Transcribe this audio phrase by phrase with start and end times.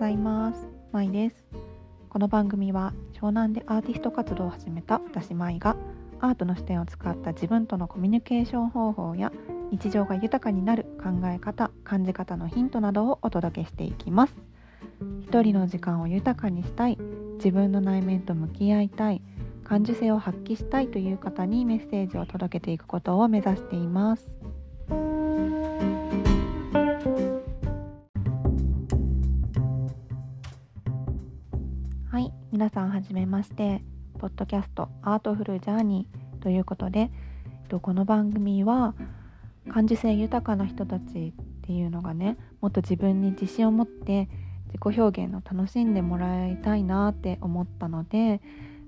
[0.00, 0.66] ざいます。
[0.92, 1.44] まいです。
[2.08, 5.76] この番組は湘南でアーティスト活動を始めた私まいが
[6.20, 9.30] アートの視点を使った自分とのコミュニケーション方法や
[9.70, 14.34] 日常が豊かになる考え方感じ方のヒントなどをお届けしていきます。
[15.20, 16.96] 一人の時間を豊かにしたい
[17.34, 19.20] 自分の内面と向き合いたい
[19.64, 24.30] 感受性を発揮したいという方にメッセージを届けていくことを目指しています。
[32.52, 33.80] 皆さんはじめまして
[34.18, 37.08] ポッドキャストアートフルジャーニーということで
[37.80, 38.94] この番組は
[39.72, 41.32] 感受性豊かな人たちっ
[41.62, 44.28] ていうのがねもっと自分に自信を持って
[44.66, 48.40] 自己表現を楽しんでもらいたいなって思ったので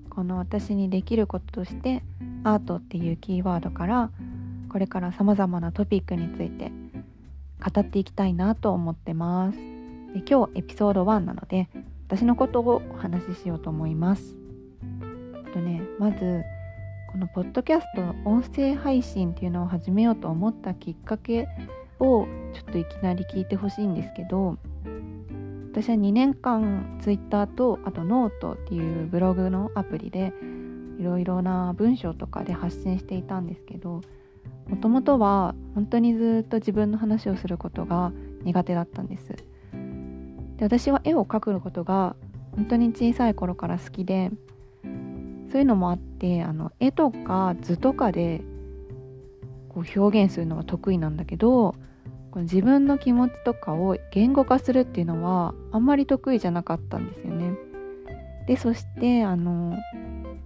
[0.09, 2.03] この私にできることとして
[2.43, 4.11] アートっていうキーワードから
[4.67, 6.73] これからさまざまなトピックについて
[7.63, 9.57] 語っていきたいなと思ってます。
[9.57, 11.69] で今日エピソード1なので
[12.13, 14.35] 私のことをお話ししようと思います。
[15.51, 16.43] とねまず
[17.11, 21.47] このポッドキャストの音声配信っていうのを始めようと思ったきっかけ
[21.99, 24.59] をちょっといきなり聞いてほしいんですけど
[25.71, 30.33] 私は2年間 Twitter とあとノートっていうブログのアプリで
[30.99, 34.01] いろいろな文章とかで発信していたんですけど
[34.67, 38.11] もともとは本当にずっと自分の話をすることが
[38.43, 39.33] 苦手だったんです。
[40.57, 42.15] で私は絵を描くことが
[42.55, 44.31] 本当に小さい頃から好きで
[45.51, 48.41] そういうのもあってあの絵とか図とかで
[49.69, 51.75] こう表現するのが得意なんだけど
[52.31, 57.53] この自分の気持ちとかを言語化するっていうのはあんまり得意じゃなかったんですよね。
[58.47, 59.77] でそしてあの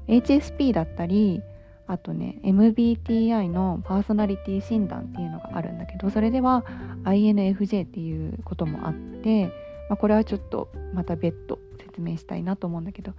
[0.08, 1.42] HSP だったり
[1.88, 6.66] あとね MBTI のパーソナリティ診断っていうのがあるんだけどそれでは
[7.06, 9.50] INFJ っていうこともあって、
[9.90, 13.14] まあ、これはちょっとまた別途説明したいなと思うんだけど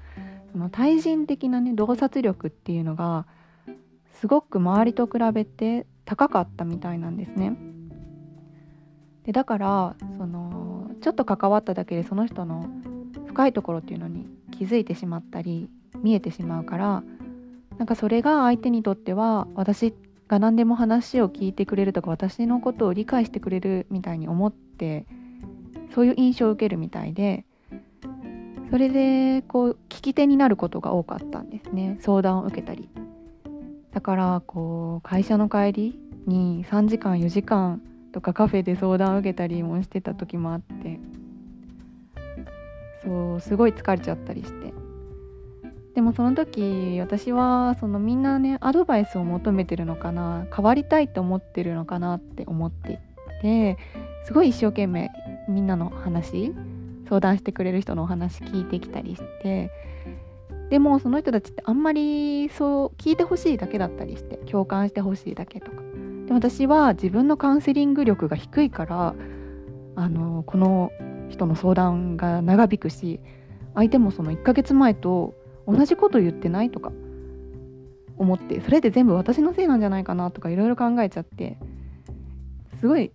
[0.52, 3.26] その対人的なね洞察力っていうのが
[4.20, 7.56] すごく周りと比べて高かったみたいなんですね。
[9.24, 12.68] でだからそのちょっと関わっただけでその人の
[13.26, 15.68] 深いところっていうのに気づいてしまったり
[16.02, 17.02] 見えてしまうから
[17.76, 19.94] なんかそれが相手にとっては私
[20.28, 25.06] が何でも話を聞いてくれるとか私のことを理解してくれるみたいに思って
[25.94, 27.44] そういう印象を受けるみたいで
[28.70, 31.96] それでこう聞き手になることが多かったんですね。
[32.00, 32.88] 相談を受けたり。
[33.92, 37.80] だからこう会社の帰りに3時間4時間
[38.12, 41.00] とかカフェで相談を受けたりもしてた時もあって。
[43.02, 44.74] そうすごい疲れちゃったりして。
[45.94, 52.98] でもその時私はそのみんなねアドバイスを求めてるのかな変わりたいと思ってるのかなって思ってい
[53.42, 53.78] て
[54.24, 55.10] すごい一生懸命
[55.48, 56.52] みんなの話
[57.08, 59.70] 相談してくれる人のお話聞いてきたりして
[60.70, 65.82] でもその人たちってあんまりそう聞いてほしいだけだったりして共感してほしいだけとか。
[66.26, 69.14] で私は自分のカウンセリング力が低いから
[69.96, 70.92] あのこの
[71.30, 73.20] 人の相談が長引くし
[73.74, 75.34] 相手もその1ヶ月前と
[75.66, 76.92] 同じこと言ってないとか
[78.18, 81.56] 思ってそれで全部私のせいなんじゃないかなとかいろいろ考えちゃって
[82.80, 83.10] すごい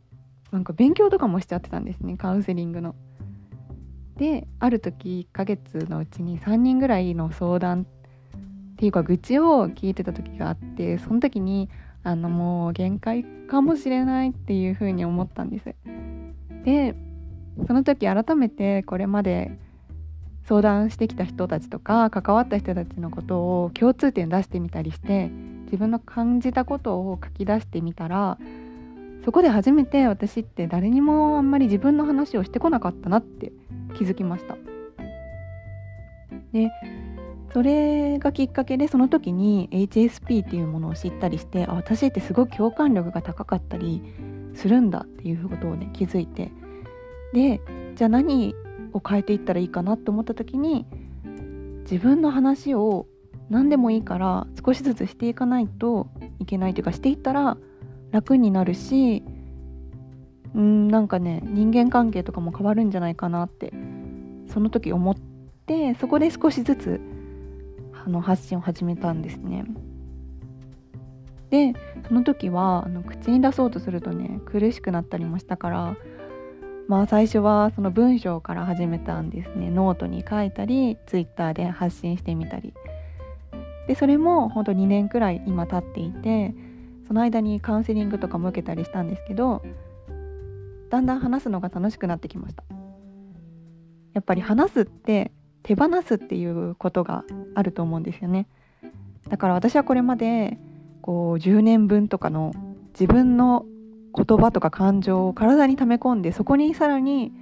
[0.54, 2.96] なんか勉強とかもしちゃってたんですねカウンセリングの。
[4.18, 7.88] である時1ヶ月のうちに3人ぐらいの相談
[8.74, 11.70] っていうか愚痴を聞いてた時があってその時に
[12.04, 15.76] あのもう限界かもしれないっていうふうに思ったんです。
[16.64, 16.96] で
[17.66, 19.58] その時改めてこれまで
[20.44, 25.30] 相談してきた人たちとか関わった人たちのことを共通点出してみたりして
[25.66, 28.38] 自分の感じたことを書き出してみたら
[29.24, 33.54] そこで初めて私って誰にもあんまり自分の話をしてこなかったなって
[33.98, 34.58] 気づきました。
[36.52, 36.70] で
[37.54, 44.02] それがきっかけでその時に HSP っていうものを知ったりしてあ私ってすごく共感力が高かったり
[44.56, 46.52] するんだっていうことをね気づいて。
[47.34, 47.62] で
[47.96, 48.56] じゃあ何
[48.94, 50.86] を変えていったらいいかなって思った時に
[51.84, 53.08] 自分の話を
[53.50, 56.08] 何でもいいから少しずつしていかないと
[56.40, 57.58] いけないというかしていったら
[58.14, 59.24] 楽になるし
[60.56, 63.74] うんなんかね人間関係とかも変わるんじゃないかなって
[64.54, 65.16] その時思っ
[65.66, 67.02] てそこで少しずつ
[68.06, 69.66] あの発信を始めたんですね。
[71.50, 71.74] で
[72.08, 75.96] その時はあの口に出そうとするとね苦しくなったりもしたから
[76.88, 82.74] まあ最初はその文章から始めたんですねノートに書いたりツイッターで発信してみたり
[83.88, 86.56] でそれも本当2年くらい今経っていて
[87.08, 89.62] その間にカウンセリングとかも受けたりしたんですけど
[90.90, 92.64] だんだん話すのが楽しくなってきました。
[94.14, 95.32] やっぱり話すって
[95.64, 97.24] 手放すっていうことが
[97.56, 98.48] あると思うんですよね。
[99.28, 100.60] だから私はこれまで
[101.02, 102.54] こう10年分とかの
[102.94, 103.66] 自分の
[104.16, 107.34] 言葉とか感情を体に溜め込んでそこにさらに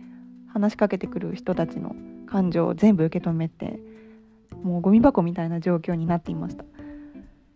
[0.48, 1.96] 話しかけてくる人たちの
[2.28, 3.80] 感情を全部受け止めて
[4.64, 6.64] もうゴミ箱みたいな状況になっていました。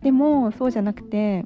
[0.02, 1.46] でもそうじゃなくて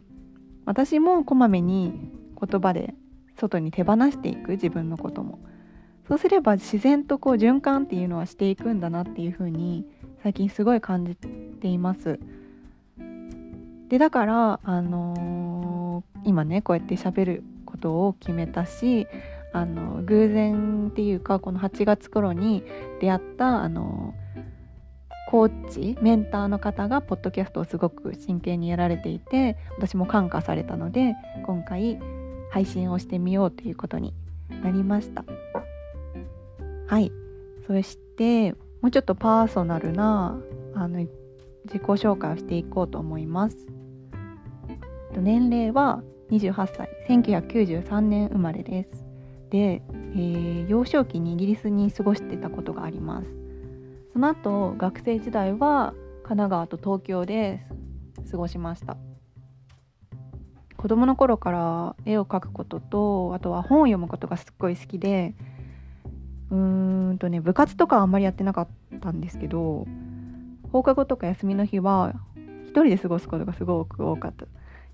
[0.69, 2.93] 私もこまめに言葉で
[3.39, 5.39] 外に手放していく自分のことも。
[6.07, 9.83] そうすれば自然とこう循環っていうのはしていくんだなっていうふうに
[10.21, 12.19] 最近すごい感じています。
[13.87, 19.07] でだからあのー、今ねこうやって喋ることを決めたし
[19.51, 22.63] あの偶然っていうかこの8月頃に
[23.01, 24.13] 出会ったあの
[25.29, 31.13] コーチメンターの方がポッドキャストをすごく真剣にやられていて私も感化されたので
[31.45, 31.99] 今回
[32.49, 34.15] 配信をしてみようということに
[34.63, 35.23] なりました。
[36.87, 37.11] はい。
[37.67, 40.35] そしてもうちょっとパーソナルな
[40.73, 43.67] あの自己紹介をしていこうと思います。
[45.15, 46.01] 年齢は
[46.31, 46.89] 28歳。
[47.07, 49.05] 1993年生まれです。
[49.51, 53.48] で、えー、幼少期にイギリスに過ごしてたことがあります。
[54.13, 57.65] その後学生時代は神奈川と東京で
[58.31, 58.97] 過ごしました。
[60.77, 65.35] 子供の頃から絵を描くこととあとは本を読むことがすっごい好きで
[66.51, 68.67] うーんとね部活とかあんまりやってなかっ
[69.01, 69.85] たんですけど
[70.71, 72.13] 放課後とか休みの日は
[72.63, 74.45] 一人で過ごすことがすごく多かった。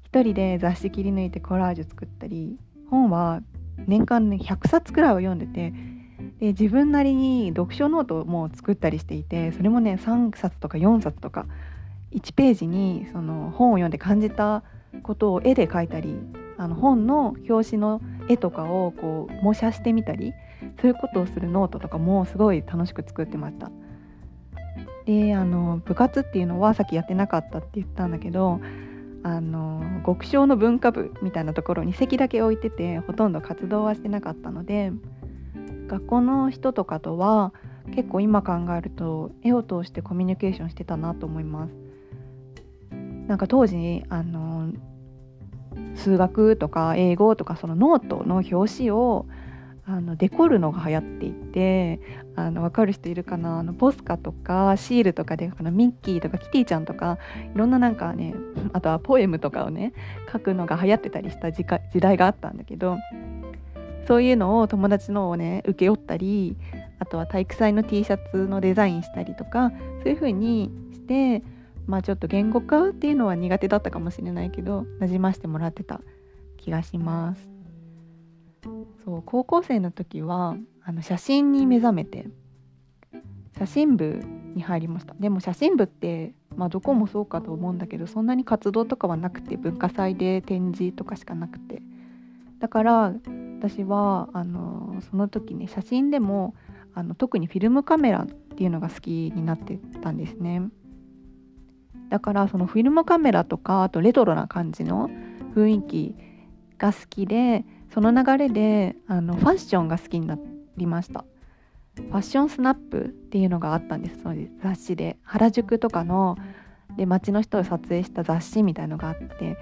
[0.04, 2.58] 一人で雑誌切り抜いてコラージュ作ったり
[2.90, 3.42] 本は
[3.86, 5.74] 年間ね100冊くらいを読んでて
[6.40, 11.46] で自分なりに読書ノートも作ったりしていてそれもね3冊とか4冊とか
[12.14, 14.64] 1ページにその本を読んで感じた
[15.04, 16.18] ことを絵で描いたり
[16.58, 20.34] あの本の表紙の絵とかをこう模写してみたり
[20.82, 23.72] そういうことをするノートとかもすごい楽しく作ってました。
[25.06, 28.60] であの部活っていうのはさっきやってなかったって言ったんだけど
[29.22, 34.92] あの極小の文化部みたいなところに席だけ置いててほとんど活動はしてなかったので
[35.88, 37.54] 学校の人とかとは
[37.94, 41.74] 結構今考えると絵を通してコミュニケーションしてたなと思います。
[43.28, 44.72] なんか当時あの
[45.96, 49.26] 数学とか英語とかそのノートの表紙を
[49.88, 52.00] あのデコるのが流行っていて
[52.36, 53.60] あの分かる人いるかな？
[53.60, 57.20] あのポスカとかシールとかであのミッキーとかキティちゃんとか
[57.54, 58.34] いろんななんかね
[58.74, 59.94] あとはポエムとかをね
[60.31, 61.66] 書くのが流行ってたりした時
[62.00, 62.98] 代があったんだけど
[64.07, 66.56] そういうのを友達のをね請け負ったり
[67.00, 69.72] あとは体育祭の T シャツのデザインしたりとか
[70.04, 71.44] そういう風にして
[71.88, 76.02] まあちょっと言語化っていうのは苦手だったかもしれないけどなじましてもらってた
[76.57, 77.56] 気がします。
[79.04, 82.28] そう高校生の時はあの写真に目覚めて
[83.57, 84.22] 写真部
[84.56, 91.81] に入りましたでも写真部って、まあ、どこもそうかと思うんだけどそんなに活動とかはなくて文化祭で展示とかしかなくて
[92.60, 93.13] だから
[93.70, 96.54] 私はあのその時ね写真でも
[96.94, 100.70] あの特にフィルムカメラっていうのが好きになってたんですね。
[102.10, 105.10] だからそのフィルムカメラとかあとレトロな感じの
[105.56, 106.16] 雰囲気
[106.78, 110.38] が好きでその流れであのファッションが好きにな
[110.78, 111.26] りました。
[111.95, 114.22] ファッションスナップっていうのがあったんです。
[114.22, 115.18] その雑誌で。
[115.24, 116.38] 原宿とかの
[116.98, 119.57] で街の人を撮影した雑誌みたいのがあって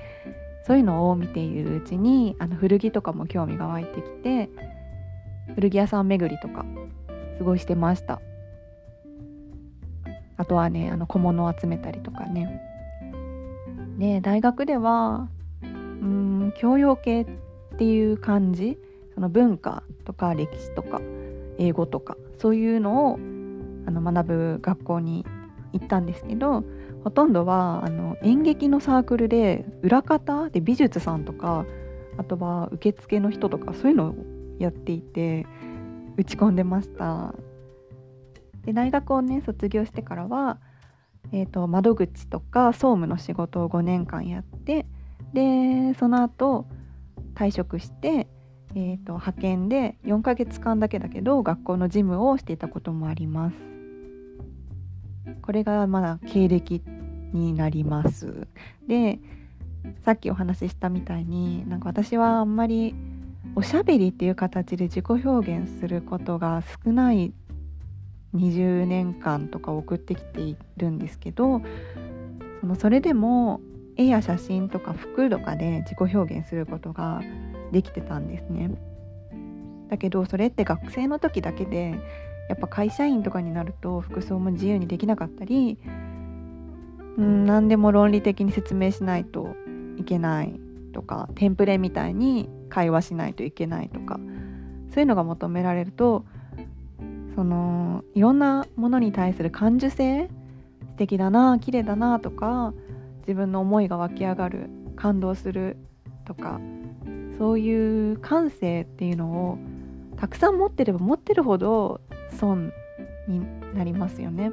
[0.65, 4.49] そういうのを見ているうちにあの古着とかも興味が湧いてきて
[5.55, 6.65] 古着屋さん巡りとか
[7.37, 8.21] すごいしてました。
[10.37, 12.61] あとはねあの小物を集めたりとかね。
[13.97, 15.29] で大学では
[15.61, 17.27] うん教養系っ
[17.77, 18.77] ていう感じ
[19.13, 21.01] その文化とか歴史とか
[21.57, 23.19] 英語とかそういうのを
[23.85, 25.25] あの学ぶ学校に
[25.73, 26.63] 行ったんですけど
[27.03, 31.65] ほとんどはあの演劇のサークルで裏方で美術さんとか
[32.17, 34.15] あとは受付の人とかそういうのを
[34.59, 35.45] やっていて
[36.17, 37.33] 打ち込んでました
[38.65, 40.59] で大学をね卒業してからは、
[41.31, 44.85] えーと窓口とか総務の仕事を5年間やって
[45.33, 46.67] でその後
[47.35, 48.27] 退職して、
[48.75, 53.72] えーと、派遣で4ヶ月間だけだけど学校の事務をしていたこともあります。
[55.43, 56.81] これがまだ経歴
[57.33, 58.47] になります。
[58.87, 59.19] で
[60.01, 62.95] さっきお話ししたみたいになんか私はあんまり
[63.55, 67.33] おしゃべりっていう形で自己表現することが少ない
[68.33, 71.61] 20年間とか送ってきているんですけど
[72.61, 73.59] そのそれでも
[73.97, 77.21] 絵や写真とか服とかで自己表現することが
[77.71, 78.71] できてたんですね。
[79.89, 81.93] だけどそれって学生の時だけで
[82.49, 85.77] やっぱ会社員とかになると服装も自由にできなかったり
[87.17, 89.55] うん何でも論理的に説明しないと
[89.97, 90.59] いけない
[90.93, 94.19] とかテンプレみたいに会話しないといけないとか
[94.93, 96.25] そういうのが求められると
[97.35, 100.29] そのいろんなものに対する感受性
[100.81, 102.73] 素敵だな綺麗だなとか
[103.21, 105.77] 自分の思いが湧き上がる感動する
[106.25, 106.59] とか
[107.37, 109.57] そういう感性っていうのを
[110.17, 112.01] たくさん持ってれば持ってるほど
[112.33, 112.73] 損
[113.27, 113.41] に
[113.73, 114.51] なりますよね。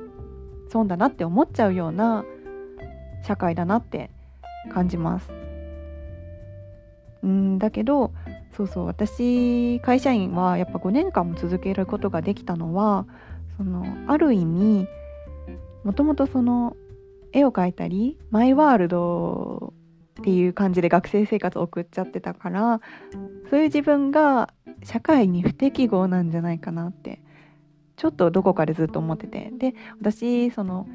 [0.71, 2.25] 損だなって思っちゃうような
[3.27, 4.11] 社会だなって
[4.73, 5.31] 感じます。
[7.23, 8.13] うんだけど
[8.57, 13.07] そうそう私会社員はやっぱ5年間も続けることができたのは
[13.57, 14.87] そのある意味
[15.85, 16.77] もともとその
[17.33, 19.73] 絵を描いたりマイワールド
[20.21, 22.81] っていう感じで学生生活を送っちゃってたから
[23.49, 27.23] そういう自分が社会に不適合なんじゃないかなって
[28.01, 29.53] ちょっとどこかでずっと思ってて。
[29.59, 30.89] で私その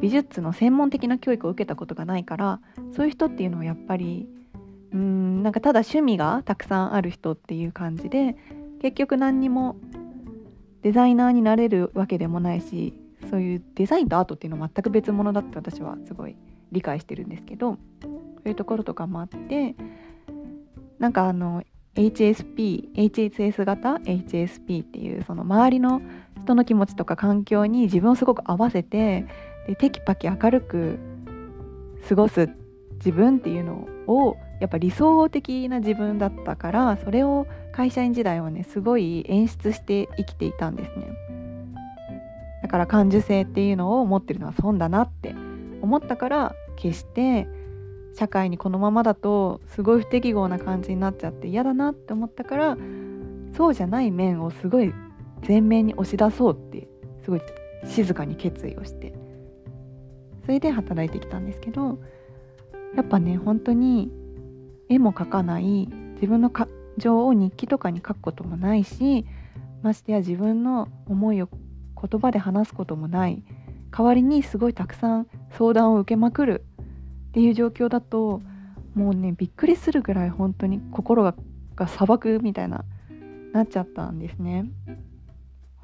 [0.00, 2.60] 美術の専門的な教育を受けたことがないから
[2.94, 4.28] そういう人っていうのはやっぱり
[4.92, 8.36] うんなんかただ趣味がたくさんある人っていう感じで
[8.80, 9.76] 結局何にも
[10.82, 12.94] デザイナーになれるわけでもないし
[13.28, 16.36] そういうデザインとアートっていうのは全く別物だって私はすごい
[16.70, 18.08] 理解してるんですけどそ
[18.44, 19.74] ういうところとかもあって
[20.98, 21.64] なんかあの
[21.96, 26.02] HSP、HSS 型 HSP っていうその周りの
[26.46, 29.26] 人の気持ちとか環境に自分をすごく合わせて
[29.66, 30.98] でテキパキ明るく
[32.08, 32.48] 過ごす
[32.94, 41.08] 自分っていうのをやっぱ理想的な自分だったからそれを会社員時代はねすごい演出して生きていたんですね。
[42.62, 45.34] だから感受性っていうのを持ってるのは損だなって
[45.82, 47.46] 思ったから決して
[48.14, 52.78] 社会にこのままだとすごい不適合な感じになっちゃって嫌だなって思ったから
[53.56, 54.92] そうじゃない面をすごい
[55.46, 56.88] 前面に押し出そうって
[57.22, 57.42] すごい
[57.84, 59.14] 静かに決意をして
[60.44, 61.98] それで働いてきたんですけど
[62.94, 64.10] やっぱね本当に
[64.88, 69.26] 絵も描かない自分の感情を日記とかに書くこともないし
[69.82, 71.48] ましてや自分の思いを
[72.00, 73.42] 言葉で話すこともない
[73.96, 75.26] 代わりにすごいたくさん
[75.56, 76.64] 相談を受けまくる
[77.28, 78.42] っていう状況だと
[78.94, 81.34] もうねびっくりするぐらい本当に心が
[81.74, 82.84] が砂漠みたいな
[83.52, 84.66] なっちゃったんですね。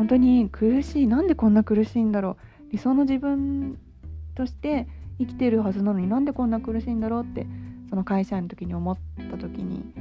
[0.03, 1.07] 本当に苦しい。
[1.07, 2.73] なんでこんな苦しいんだろう。
[2.73, 3.79] 理想の自分
[4.35, 4.89] として
[5.21, 7.47] 生きてるはずなのになんでこんな苦しいんだろうって
[7.89, 8.99] その会社員の時に思っ
[9.31, 9.95] た時に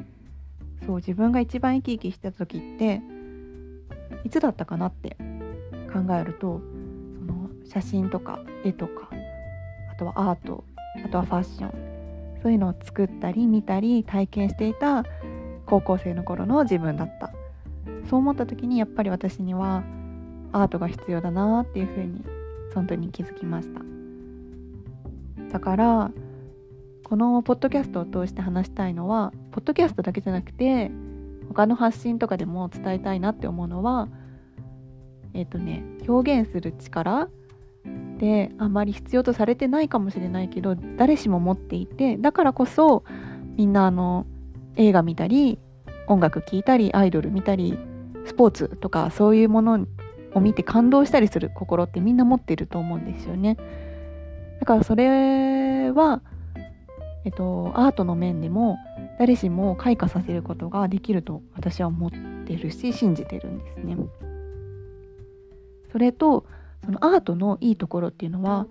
[0.88, 3.02] そう自分が一番生き生きしてた時って
[4.24, 5.18] いつだったかなって
[5.94, 6.62] 考えると
[7.20, 9.10] その写真とか絵とか
[9.92, 10.64] あとはアート
[11.06, 15.04] あとはファッションそういうのを作ったり見たり体験していた
[15.68, 17.32] 高校生の頃の自分だった。
[18.10, 19.84] そう思った時にやっぱり私には
[20.52, 22.24] アートが必要だなっていうふうに
[22.74, 23.82] その時に気づきました。
[25.52, 26.12] だから
[27.04, 30.92] このポッドキャストを通して話したいのはポッドキャストだけじゃなくて
[31.50, 34.08] 他の発信とかでも伝えたいなって思うのは
[35.34, 37.28] えっ、ー、とね表現する力
[38.18, 43.04] であまり必要とされてないかもしれないけど誰しも持っていてだからこそ
[43.58, 44.26] みんなあの
[44.78, 45.60] 映画見たり
[46.08, 47.78] 音楽聴いたりアイドル見たり
[48.26, 49.86] スポーツとかそういうもの
[50.34, 53.58] を見て感動したりする心ってみんな持ってると思うんですよね。
[54.60, 56.22] だからそれは
[57.24, 58.80] えっと、アートの面でも
[59.20, 62.10] 誰しも開花させることができると私は思っ
[62.46, 63.96] てるし信じてるんですね。
[65.92, 66.46] それと
[66.84, 68.66] そのアートのいいところっていうのは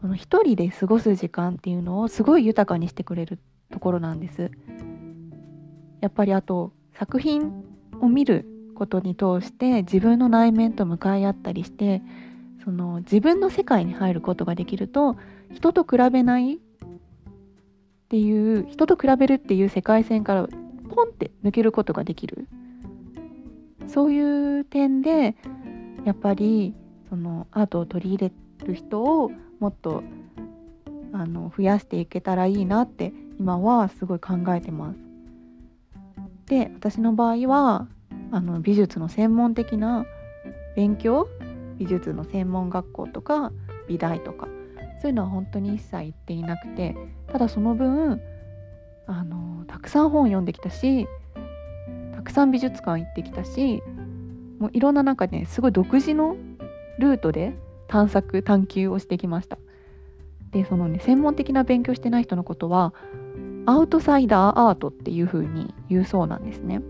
[0.00, 3.38] その一人で過ごす時間っていうのをすごい豊かにしてくれる
[3.70, 4.50] ところなんです。
[6.00, 7.64] やっぱりあと作品
[8.00, 12.02] を見ることに通して自分の内面と向かい合ったりして
[12.64, 15.16] その自分の世界に入ることができると
[15.52, 16.58] 人と比べないっ
[18.08, 20.48] ていう人と比べるっていう世界線から
[20.88, 22.46] ポンって抜けることができる
[23.88, 25.36] そういう点で
[26.04, 26.74] やっぱり
[27.08, 30.02] そのアートを取り入れる人をもっと
[31.12, 35.05] あの増やしていけたらいいなって今はすごい考えてます。
[36.46, 37.88] で私の場合は
[38.30, 40.06] あの美術の専門的な
[40.74, 41.28] 勉強
[41.78, 43.52] 美術の専門学校とか
[43.88, 44.48] 美大とか
[45.00, 46.96] そういうのは本当に一切行っていなくて
[47.32, 48.20] ただその分
[49.06, 51.06] あのたくさん本を読んできたし
[52.14, 53.82] たくさん美術館行ってきたし
[54.58, 56.36] もういろんな中ですごい独自の
[56.98, 57.54] ルートで
[57.88, 59.58] 探索探求をしてきました。
[60.50, 62.94] でそのね専門的な勉強してない人のことは
[63.66, 66.80] アウトサイダーアートっていう風に言うそうなんですね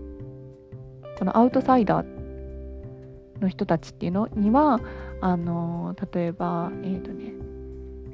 [1.17, 4.79] このアウトサイダーの人たちっていうのには
[5.21, 7.33] あの例えばえ、ー、とね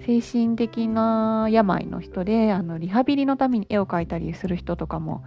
[0.05, 5.23] 精神的な病の人であのリハビリのために絵を描いたりする人とかも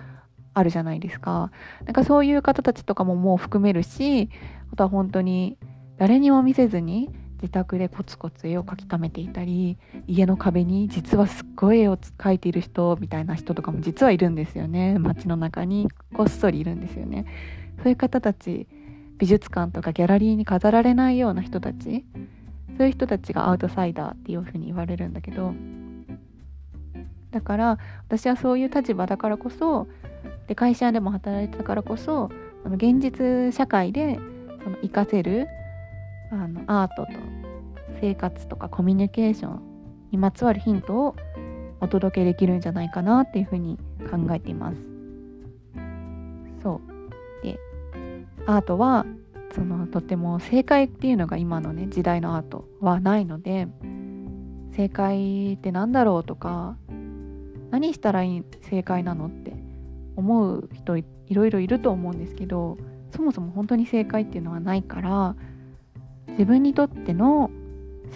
[0.52, 1.50] あるじゃないですか。
[1.84, 4.30] なんかそういう方たちとかももう含めるし
[4.72, 5.58] あとは本当に
[5.98, 7.10] 誰にも見せずに
[7.42, 14.98] 自宅でコツコツ絵を描き溜めていたり家の壁に実はすっごい絵を描いている人みたいな人とかも実はいるんですよね。
[14.98, 17.26] 街の中にこっそりいるんですよね。
[17.78, 18.66] そういう方たち
[19.18, 22.04] 美術館とかギャラリーに飾られないような人たち
[22.76, 25.54] そういう人たちがアウトサイダーっていうふうに言われるんだけど
[27.30, 29.88] だから私はそういう立場だからこそ
[30.46, 32.30] で会社でも働いてたからこそ
[32.64, 34.18] あの現実社会で
[34.62, 35.48] その活かせる
[36.30, 37.12] あのアートと
[38.00, 39.60] 生活とかコミュニケーション
[40.10, 41.16] にまつわるヒントを
[41.80, 43.78] お届けできるんじゃないかなっていうふうに
[44.10, 44.78] 考えています。
[46.62, 46.80] そ
[47.42, 47.58] うで
[48.46, 49.06] アートは
[49.54, 53.68] そのとても正解っていうのが今のね時代のアートはないので
[54.72, 56.76] 正解って何だろうとか
[57.70, 59.52] 何したらいい正解なのって
[60.16, 62.76] 思う人いろいろいると思うんですけど
[63.14, 65.36] そもそも本当に正解っていうのはないから
[66.28, 67.50] 自分にとっての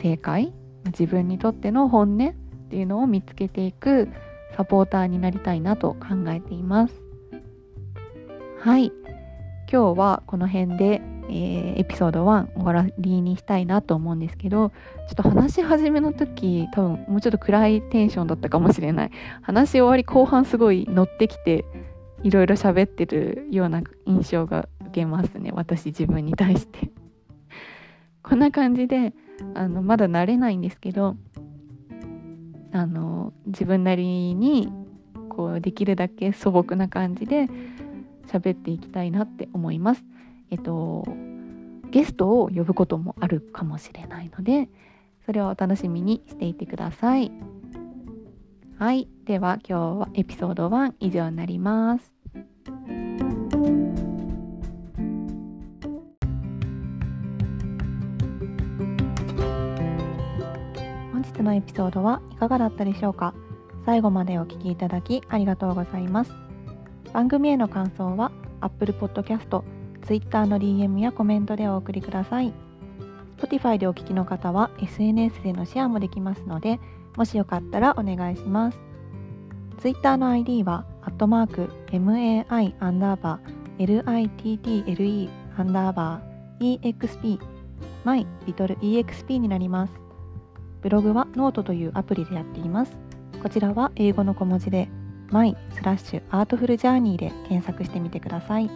[0.02, 0.52] 正解
[0.86, 2.32] 自分にとっての本音っ
[2.70, 4.08] ていうのを見つけていく
[4.56, 6.94] サポーターになりたいなと考えています。
[8.58, 8.92] はい。
[9.72, 14.74] 今日はこの辺で、えー、エピソード1終わりにしたいなと思うんですけどちょ
[15.12, 19.10] っと話し始めの時多分もうちょっと暗いテンションだったかもしれない。
[19.42, 21.64] 話し終わり後半すごい乗ってきて
[22.22, 26.90] いろいろ喋ってるような印象が受けますね私自分に対して。
[28.22, 29.12] こんな感じで
[29.54, 31.16] あのまだ慣れないんですけど
[32.72, 34.72] あの自分なりに
[35.28, 37.48] こうできるだけ素朴な感じで
[38.26, 40.04] 喋っていきたいなって思います。
[40.50, 41.04] えっと
[41.90, 44.68] ゲストを呼ぶこともあるかもしれないので
[45.26, 47.32] それをお楽しみにしていてください。
[48.78, 49.08] はい。
[49.24, 52.19] では今日はエピソード1以上になります。
[61.42, 63.34] のエピソードはいかがだったでしょうか？
[63.86, 66.32] 最後までお聴きいただきありがとうございます。
[67.12, 69.62] 番組への感想は Apple Podcast、
[70.02, 72.52] Twitter の DM やコメントでお送りください。
[73.38, 76.78] Spotify でお聞きの方は SNS でのシェアもできますので、
[77.16, 78.78] もしよかったらお願いします。
[79.78, 86.80] Twitter の ID は、アットマーク、MAI アンダーバー、LITTLE アンダーバー、
[88.04, 89.92] EXPMYLITLEXP になります。
[90.82, 92.96] ブログはノートというアプリでやっています。
[93.42, 94.88] こちらは英語の小文字で、
[95.30, 98.70] My スラッシュアートフルジャーニーで検索してみてください。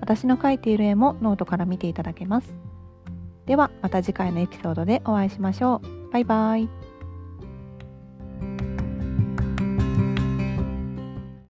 [0.00, 2.52] 私の描いている絵もノートから見ていただけます。
[3.46, 6.12] ではまた次回のエピソードでお会いしましょう。
[6.12, 6.85] バイバイ。